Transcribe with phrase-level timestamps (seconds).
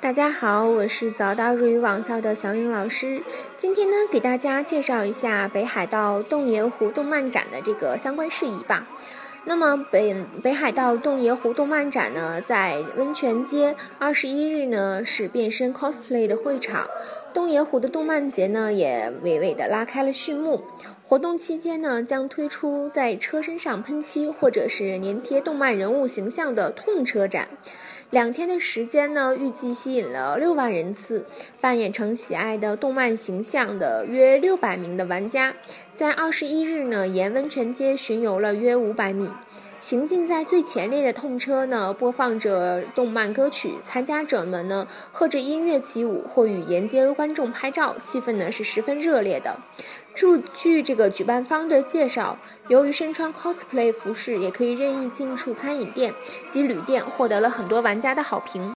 [0.00, 3.22] 大家好，我是早岛日语网校的小颖老师。
[3.58, 8.88] 今天呢，给大家介绍一下北海道洞爷湖动漫展的这个相关事宜吧。
[9.44, 16.88] 那么北北海道洞爷湖动漫展呢，在温泉街二十一日呢是变身 cosplay 的会场。
[17.34, 20.62] 洞爷湖的动漫节呢也娓娓的拉开了序幕。
[21.06, 27.48] 活动期间呢，将推出在车身上喷漆或者是粘贴动漫人物形象的痛车展。
[28.10, 31.24] 两天的时间呢，预计吸引了六万人次，
[31.60, 35.54] 扮演成喜爱的动漫形象的约六百名的玩家，
[35.94, 39.30] 在二十一日呢，沿温泉街巡游了约五百米。
[39.80, 49.56] 行进在最前列的痛车呢，播放着动漫歌曲，参加者们呢和着音乐起舞，或与沿街观众拍照，气氛呢是十分热烈的。
[50.12, 52.36] 据据这个举办方的介绍，
[52.68, 56.12] 由于身穿 cosplay 服饰，也可以任意进出餐饮店
[56.50, 58.68] 及旅店，获得了很多玩家的好评。